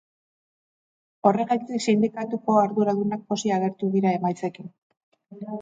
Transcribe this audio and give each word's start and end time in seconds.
Horregatik, 1.31 1.83
sindikatuko 1.93 2.57
arduradunak 2.63 3.29
pozik 3.35 3.55
agertu 3.59 3.91
dira 3.99 4.19
emaitzekin. 4.21 4.75